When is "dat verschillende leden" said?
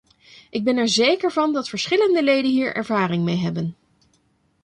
1.53-2.51